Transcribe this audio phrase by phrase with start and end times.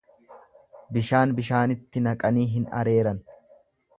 [0.95, 3.23] Bishaan bishaanitti naqanii hin areeran.